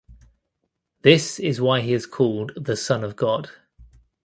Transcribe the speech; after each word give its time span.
This 1.03 1.37
is 1.39 1.61
why 1.61 1.81
he 1.81 1.93
is 1.93 2.07
called 2.07 2.53
the 2.55 2.75
Son 2.75 3.03
of 3.03 3.15
God. 3.15 3.51